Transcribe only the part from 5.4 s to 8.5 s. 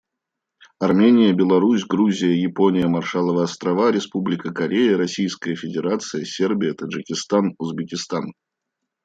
Федерация, Сербия, Таджикистан, Узбекистан.